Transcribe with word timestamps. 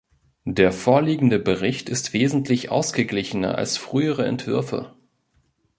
Der 0.47 0.71
vorliegende 0.71 1.37
Bericht 1.37 1.87
ist 1.87 2.11
wesentlich 2.13 2.71
ausgeglichener 2.71 3.59
als 3.59 3.77
frühere 3.77 4.25
Entwürfe. 4.25 4.95